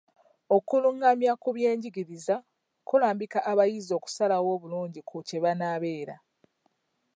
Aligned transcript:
Okulungamya 0.55 1.31
ku 1.41 1.49
by'enjigiriza 1.55 2.35
kulambika 2.87 3.39
abayizi 3.51 3.91
okusalawo 3.97 4.47
obulungi 4.55 5.01
ku 5.09 5.17
kye 5.27 5.37
banaabeera. 5.43 6.15